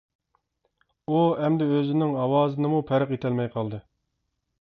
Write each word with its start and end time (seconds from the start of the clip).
ئۇ 1.15 1.19
ئەمدى 1.43 1.67
ئۆزىنىڭ 1.75 2.15
ئاۋازىنىمۇ 2.23 2.81
پەرق 2.91 3.13
ئېتەلمەي 3.17 3.51
قالدى. 3.59 3.83